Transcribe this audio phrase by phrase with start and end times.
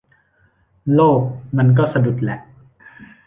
[0.93, 1.21] โลก
[1.57, 2.39] มันก็สะดุดแหละ